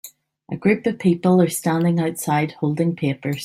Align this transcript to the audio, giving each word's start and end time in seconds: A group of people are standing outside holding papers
A 0.49 0.57
group 0.57 0.87
of 0.87 0.97
people 0.97 1.39
are 1.43 1.47
standing 1.47 1.99
outside 1.99 2.53
holding 2.53 2.95
papers 2.95 3.37